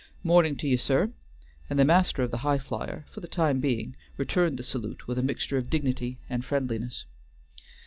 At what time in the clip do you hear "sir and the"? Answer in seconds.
0.77-1.85